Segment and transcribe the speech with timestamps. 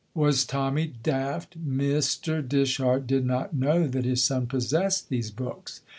[0.15, 1.63] Was Tommy daft?
[1.63, 2.41] Mr.
[2.41, 5.81] Dishart did not know that his son possessed these books.